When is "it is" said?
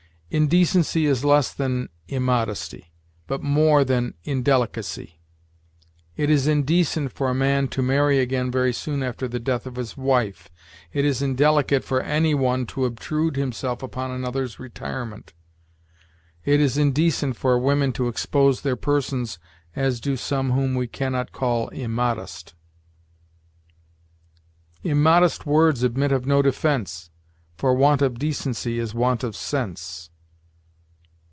6.15-6.47, 10.93-11.21, 16.45-16.77